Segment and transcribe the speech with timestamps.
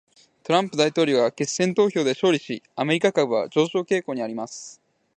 [0.43, 4.81] トランプ大統領が決選投票で勝利し、アメリカ株は上昇傾向にあります。